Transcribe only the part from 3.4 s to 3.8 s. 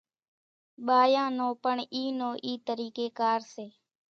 سي